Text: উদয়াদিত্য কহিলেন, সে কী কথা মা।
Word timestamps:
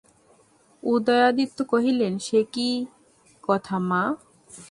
উদয়াদিত্য 0.83 1.57
কহিলেন, 1.63 2.13
সে 2.17 2.39
কী 2.53 2.67
কথা 3.43 3.75
মা। 3.79 4.01